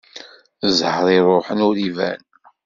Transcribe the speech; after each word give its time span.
Ẓẓher 0.77 1.05
iruḥen 1.17 1.65
ur 1.67 1.75
iban. 1.87 2.21